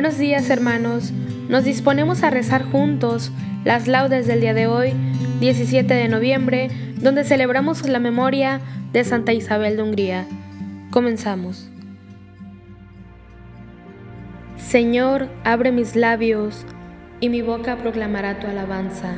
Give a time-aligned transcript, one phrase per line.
[0.00, 1.12] Buenos días hermanos,
[1.50, 3.32] nos disponemos a rezar juntos
[3.64, 4.94] las laudes del día de hoy,
[5.40, 8.62] 17 de noviembre, donde celebramos la memoria
[8.94, 10.26] de Santa Isabel de Hungría.
[10.90, 11.68] Comenzamos.
[14.56, 16.64] Señor, abre mis labios
[17.20, 19.16] y mi boca proclamará tu alabanza.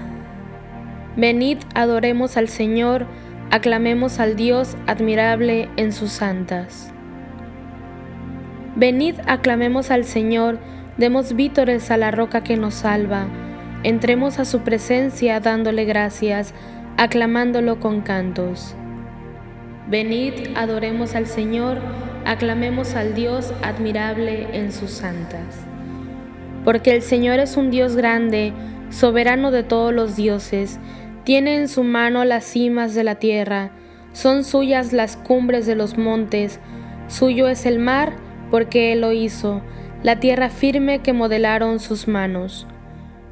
[1.17, 3.07] Venid, adoremos al Señor,
[3.53, 6.92] aclamemos al Dios admirable en sus santas.
[8.75, 10.59] Venid, aclamemos al Señor,
[10.97, 13.27] demos vítores a la roca que nos salva,
[13.83, 16.55] entremos a su presencia dándole gracias,
[16.97, 18.75] aclamándolo con cantos.
[19.89, 21.79] Venid, adoremos al Señor,
[22.25, 25.67] aclamemos al Dios admirable en sus santas.
[26.65, 28.55] Porque el Señor es un Dios grande,
[28.89, 30.79] soberano de todos los dioses,
[31.25, 33.71] tiene en su mano las cimas de la tierra,
[34.13, 36.59] son suyas las cumbres de los montes,
[37.09, 38.13] suyo es el mar,
[38.53, 39.63] porque Él lo hizo,
[40.03, 42.67] la tierra firme que modelaron sus manos.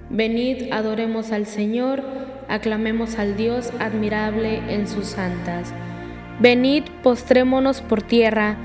[0.09, 2.03] Venid, adoremos al Señor,
[2.49, 5.75] aclamemos al Dios admirable en sus santas.
[6.41, 8.57] Venid, postrémonos por tierra,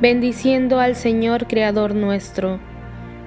[0.00, 2.60] bendiciendo al Señor Creador nuestro,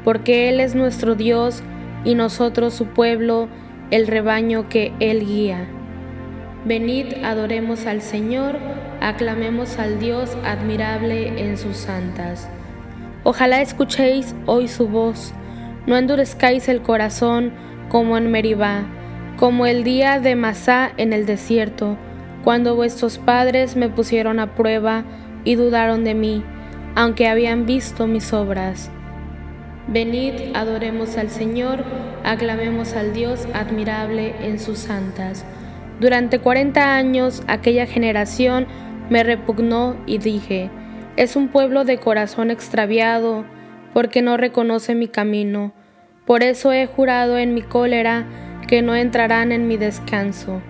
[0.06, 1.64] porque Él es nuestro Dios
[2.06, 3.50] y nosotros su pueblo,
[3.92, 5.68] el rebaño que Él guía.
[6.64, 8.56] Venid, adoremos al Señor,
[9.02, 12.50] aclamemos al Dios admirable en sus santas.
[13.30, 15.34] Ojalá escuchéis hoy su voz,
[15.86, 17.52] no endurezcáis el corazón
[17.90, 18.86] como en Meribá,
[19.36, 21.98] como el día de Masá en el desierto,
[22.46, 25.04] cuando vuestros padres me pusieron a prueba
[25.44, 26.42] y dudaron de mí,
[26.96, 28.90] aunque habían visto mis obras.
[29.90, 31.84] Venid, adoremos al Señor,
[32.24, 35.44] aclamemos al Dios admirable en sus santas.
[36.00, 38.68] Durante cuarenta años aquella generación
[39.10, 40.70] me repugnó y dije,
[41.18, 43.44] es un pueblo de corazón extraviado,
[43.94, 45.74] porque no reconoce mi camino.
[46.26, 48.26] Por eso he jurado en mi cólera
[48.68, 50.62] que no entrarán en mi descanso.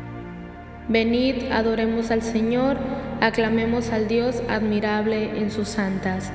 [0.87, 2.77] Venid, adoremos al Señor,
[3.19, 6.31] aclamemos al Dios admirable en sus santas.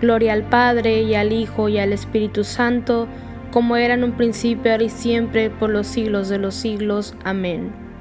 [0.00, 3.06] Gloria al Padre y al Hijo y al Espíritu Santo,
[3.52, 7.14] como era en un principio, ahora y siempre, por los siglos de los siglos.
[7.22, 7.91] Amén.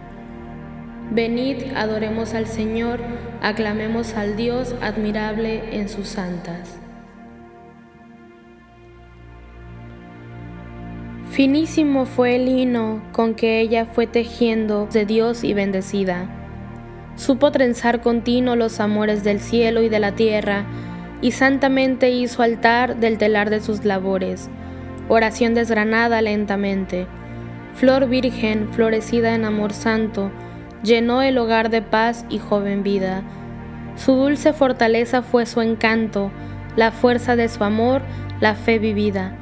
[1.11, 3.01] Venid, adoremos al Señor,
[3.41, 6.79] aclamemos al Dios admirable en sus santas.
[11.31, 16.29] Finísimo fue el lino con que ella fue tejiendo de Dios y bendecida.
[17.17, 20.65] Supo trenzar continuo los amores del cielo y de la tierra,
[21.21, 24.49] y santamente hizo altar del telar de sus labores,
[25.09, 27.05] oración desgranada lentamente,
[27.75, 30.31] flor virgen florecida en amor santo,
[30.83, 33.23] llenó el hogar de paz y joven vida.
[33.95, 36.31] Su dulce fortaleza fue su encanto,
[36.75, 38.01] la fuerza de su amor,
[38.39, 39.35] la fe vivida.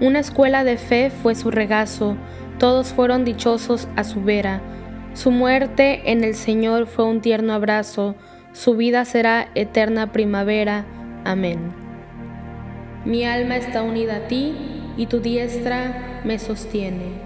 [0.00, 2.16] Una escuela de fe fue su regazo,
[2.58, 4.60] todos fueron dichosos a su vera.
[5.14, 8.14] Su muerte en el Señor fue un tierno abrazo,
[8.52, 10.84] su vida será eterna primavera.
[11.24, 11.72] Amén.
[13.04, 14.54] Mi alma está unida a ti
[14.96, 17.25] y tu diestra me sostiene.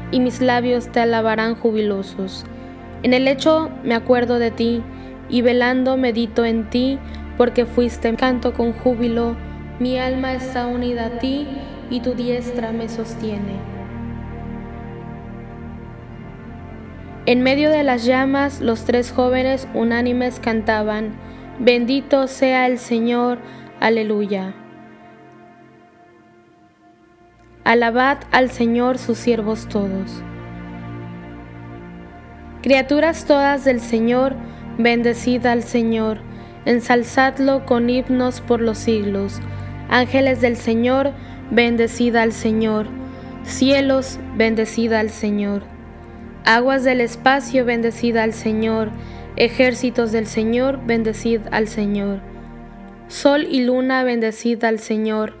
[0.11, 2.45] y mis labios te alabarán jubilosos.
[3.03, 4.83] En el lecho me acuerdo de ti
[5.29, 6.99] y velando medito en ti
[7.37, 9.35] porque fuiste canto con júbilo.
[9.79, 11.47] Mi alma está unida a ti
[11.89, 13.71] y tu diestra me sostiene.
[17.25, 21.15] En medio de las llamas los tres jóvenes unánimes cantaban,
[21.59, 23.37] Bendito sea el Señor,
[23.79, 24.55] aleluya.
[27.63, 30.23] Alabad al Señor sus siervos todos.
[32.63, 34.35] Criaturas todas del Señor,
[34.79, 36.17] bendecid al Señor,
[36.65, 39.39] ensalzadlo con himnos por los siglos.
[39.89, 41.11] Ángeles del Señor,
[41.51, 42.87] bendecid al Señor.
[43.43, 45.61] Cielos, bendecid al Señor.
[46.45, 48.89] Aguas del espacio, bendecid al Señor.
[49.35, 52.21] Ejércitos del Señor, bendecid al Señor.
[53.07, 55.40] Sol y luna, bendecid al Señor.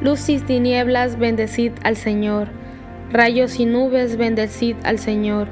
[0.00, 2.48] Luz y tinieblas, bendecid al Señor.
[3.12, 5.48] Rayos y nubes, bendecid al Señor.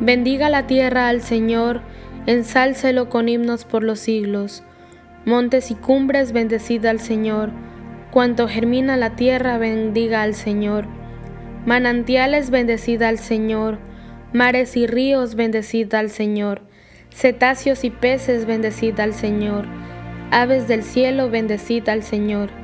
[0.00, 1.82] Bendiga la tierra al Señor,
[2.26, 4.62] ensálcelo con himnos por los siglos.
[5.26, 7.50] Montes y cumbres, bendecid al Señor.
[8.10, 10.86] Cuanto germina la tierra, bendiga al Señor.
[11.66, 13.78] Manantiales, bendecid al Señor.
[14.32, 16.62] Mares y ríos, bendecid al Señor.
[17.10, 19.66] Cetáceos y peces, bendecid al Señor.
[20.30, 22.63] Aves del cielo, bendecid al Señor.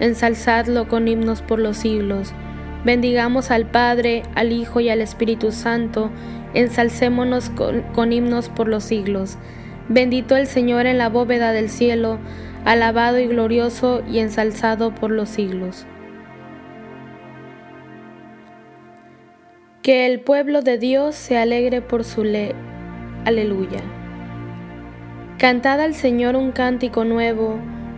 [0.00, 2.32] ensalzadlo con himnos por los siglos.
[2.84, 6.10] Bendigamos al Padre, al Hijo y al Espíritu Santo,
[6.54, 9.38] ensalcémonos con, himnos por los siglos.
[9.88, 12.18] Bendito el Señor en la bóveda del cielo,
[12.64, 15.86] alabado y glorioso y ensalzado por los siglos.
[19.82, 22.52] Que el pueblo de Dios se alegre por su ley.
[23.24, 23.80] Aleluya.
[25.38, 27.60] Cantad al Señor un cántico nuevo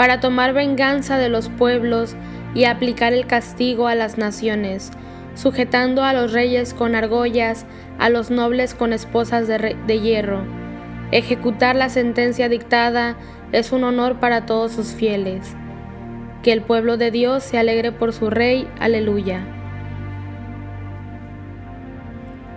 [0.00, 2.16] para tomar venganza de los pueblos
[2.54, 4.92] y aplicar el castigo a las naciones,
[5.34, 7.66] sujetando a los reyes con argollas,
[7.98, 10.40] a los nobles con esposas de, de hierro.
[11.12, 13.18] Ejecutar la sentencia dictada
[13.52, 15.54] es un honor para todos sus fieles.
[16.42, 18.66] Que el pueblo de Dios se alegre por su Rey.
[18.80, 19.42] Aleluya.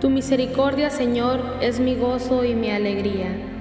[0.00, 3.53] Tu misericordia, Señor, es mi gozo y mi alegría.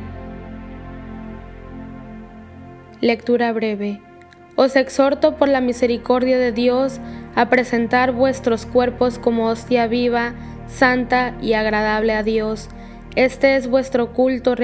[3.03, 3.99] Lectura breve.
[4.55, 7.01] Os exhorto por la misericordia de Dios
[7.35, 10.35] a presentar vuestros cuerpos como hostia viva,
[10.69, 12.69] santa y agradable a Dios.
[13.17, 14.55] Este es vuestro culto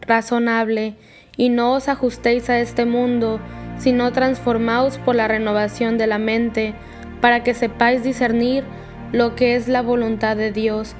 [0.00, 0.96] razonable,
[1.36, 3.38] y no os ajustéis a este mundo,
[3.78, 6.74] sino transformaos por la renovación de la mente,
[7.20, 8.64] para que sepáis discernir
[9.12, 10.96] lo que es la voluntad de Dios,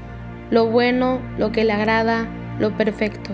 [0.53, 2.29] lo bueno, lo que le agrada,
[2.61, 3.33] lo perfecto.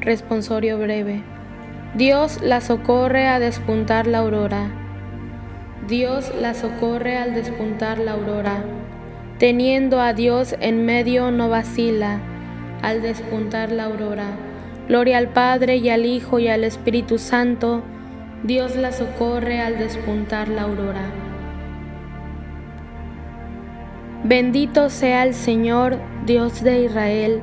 [0.00, 1.22] Responsorio breve.
[1.94, 4.70] Dios la socorre a despuntar la aurora.
[5.88, 8.64] Dios la socorre al despuntar la aurora.
[9.38, 12.18] Teniendo a Dios en medio no vacila
[12.80, 14.28] al despuntar la aurora.
[14.88, 17.82] Gloria al Padre y al Hijo y al Espíritu Santo.
[18.42, 21.10] Dios la socorre al despuntar la aurora.
[24.24, 27.42] Bendito sea el Señor, Dios de Israel,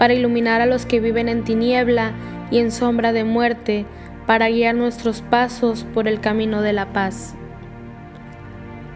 [0.00, 2.12] para iluminar a los que viven en tiniebla
[2.50, 3.84] y en sombra de muerte,
[4.24, 7.34] para guiar nuestros pasos por el camino de la paz.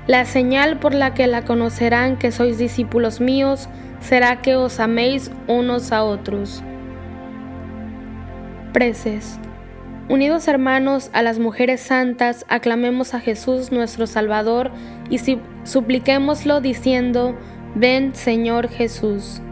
[0.06, 3.68] La señal por la que la conocerán que sois discípulos míos
[4.00, 6.62] será que os améis unos a otros.
[8.72, 9.38] Preces.
[10.08, 14.70] Unidos hermanos a las mujeres santas, aclamemos a Jesús nuestro Salvador
[15.10, 15.18] y
[15.64, 17.36] supliquémoslo diciendo,
[17.74, 19.42] ven Señor Jesús.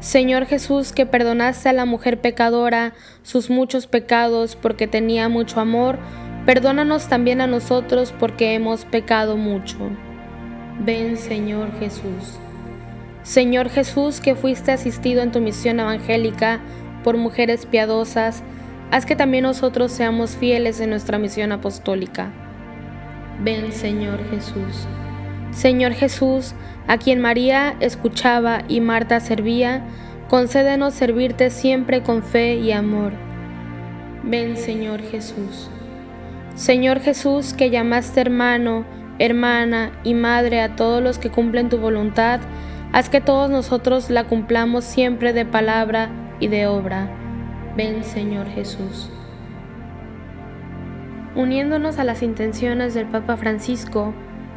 [0.00, 5.98] Señor Jesús, que perdonaste a la mujer pecadora sus muchos pecados porque tenía mucho amor,
[6.44, 9.78] perdónanos también a nosotros porque hemos pecado mucho.
[10.80, 12.38] Ven, Señor Jesús.
[13.22, 16.60] Señor Jesús, que fuiste asistido en tu misión evangélica
[17.02, 18.42] por mujeres piadosas,
[18.90, 22.30] haz que también nosotros seamos fieles en nuestra misión apostólica.
[23.42, 24.86] Ven, Señor Jesús.
[25.56, 26.52] Señor Jesús,
[26.86, 29.82] a quien María escuchaba y Marta servía,
[30.28, 33.12] concédenos servirte siempre con fe y amor.
[34.22, 35.70] Ven, Señor Jesús.
[36.56, 38.84] Señor Jesús, que llamaste hermano,
[39.18, 42.40] hermana y madre a todos los que cumplen tu voluntad,
[42.92, 47.08] haz que todos nosotros la cumplamos siempre de palabra y de obra.
[47.78, 49.10] Ven, Señor Jesús.
[51.34, 54.12] Uniéndonos a las intenciones del Papa Francisco,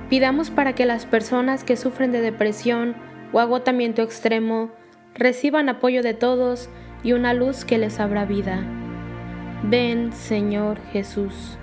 [0.09, 2.95] Pidamos para que las personas que sufren de depresión
[3.31, 4.71] o agotamiento extremo
[5.13, 6.69] reciban apoyo de todos
[7.03, 8.63] y una luz que les abra vida.
[9.63, 11.59] Ven, Señor Jesús.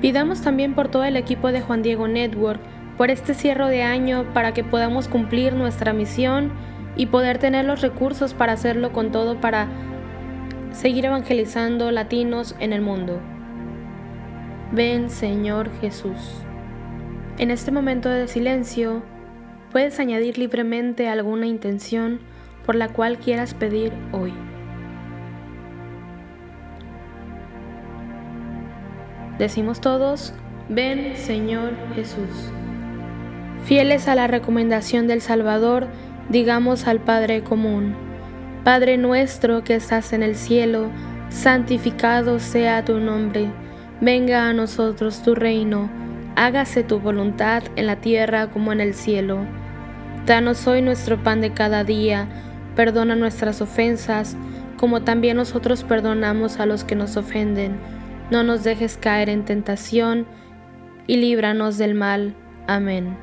[0.00, 2.60] Pidamos también por todo el equipo de Juan Diego Network,
[2.96, 6.52] por este cierre de año, para que podamos cumplir nuestra misión
[6.96, 9.68] y poder tener los recursos para hacerlo con todo para
[10.72, 13.20] seguir evangelizando latinos en el mundo.
[14.72, 16.45] Ven, Señor Jesús.
[17.38, 19.02] En este momento de silencio,
[19.70, 22.18] puedes añadir libremente alguna intención
[22.64, 24.32] por la cual quieras pedir hoy.
[29.38, 30.32] Decimos todos,
[30.70, 32.50] ven Señor Jesús.
[33.64, 35.88] Fieles a la recomendación del Salvador,
[36.30, 37.94] digamos al Padre común,
[38.64, 40.90] Padre nuestro que estás en el cielo,
[41.28, 43.50] santificado sea tu nombre,
[44.00, 46.05] venga a nosotros tu reino
[46.36, 49.38] hágase tu voluntad en la tierra como en el cielo.
[50.26, 52.28] Danos hoy nuestro pan de cada día,
[52.76, 54.36] perdona nuestras ofensas,
[54.76, 57.76] como también nosotros perdonamos a los que nos ofenden.
[58.30, 60.26] No nos dejes caer en tentación,
[61.06, 62.34] y líbranos del mal.
[62.66, 63.16] Amén.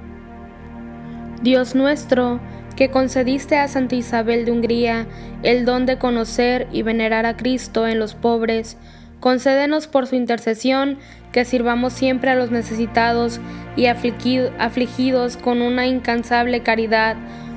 [1.42, 2.40] Dios nuestro,
[2.76, 5.06] que concediste a Santa Isabel de Hungría
[5.44, 8.78] el don de conocer y venerar a Cristo en los pobres,
[9.24, 10.98] concédenos por su intercesión
[11.32, 13.40] que sirvamos siempre a los necesitados
[13.78, 17.16] y afligidos con una incansable caridad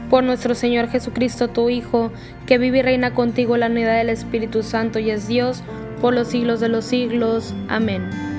[0.09, 2.13] por nuestro Señor Jesucristo, tu Hijo,
[2.47, 5.65] que vive y reina contigo en la unidad del Espíritu Santo y es Dios
[6.01, 7.53] por los siglos de los siglos.
[7.69, 8.36] Amén.